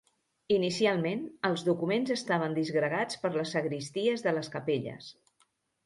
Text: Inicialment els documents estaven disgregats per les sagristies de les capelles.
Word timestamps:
Inicialment 0.53 1.21
els 1.51 1.65
documents 1.67 2.15
estaven 2.17 2.57
disgregats 2.61 3.23
per 3.27 3.35
les 3.39 3.55
sagristies 3.59 4.29
de 4.29 4.39
les 4.41 4.55
capelles. 4.59 5.17